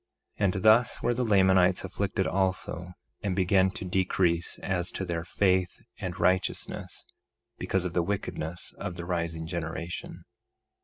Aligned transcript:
1:30 0.39 0.55
And 0.55 0.63
thus 0.63 1.03
were 1.03 1.13
the 1.13 1.23
Lamanites 1.23 1.83
afflicted 1.83 2.25
also, 2.25 2.93
and 3.21 3.35
began 3.35 3.69
to 3.69 3.85
decrease 3.85 4.57
as 4.63 4.89
to 4.93 5.05
their 5.05 5.23
faith 5.23 5.77
and 5.99 6.19
righteousness, 6.19 7.05
because 7.59 7.85
of 7.85 7.93
the 7.93 8.01
wickedness 8.01 8.73
of 8.79 8.95
the 8.95 9.05
rising 9.05 9.45
generation. 9.45 10.23